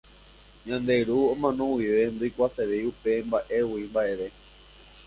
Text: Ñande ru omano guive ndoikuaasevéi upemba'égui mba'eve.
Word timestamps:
Ñande 0.67 0.95
ru 1.07 1.15
omano 1.33 1.65
guive 1.77 2.01
ndoikuaasevéi 2.15 2.83
upemba'égui 2.91 3.83
mba'eve. 3.89 4.27